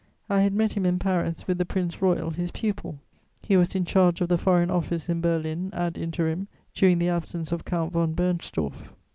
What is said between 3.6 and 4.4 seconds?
in charge of the